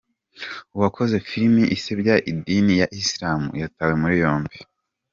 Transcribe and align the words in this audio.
Uwakoze 0.75 1.15
filimi 1.27 1.63
isebya 1.75 2.15
idini 2.31 2.73
ya 2.81 2.87
Isilamu 2.99 3.49
yatawe 3.61 3.93
muri 4.01 4.15
yombi 4.23 4.57